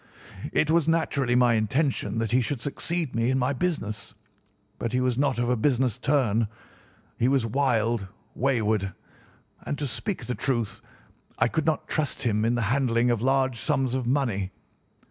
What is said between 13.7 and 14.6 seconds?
of money.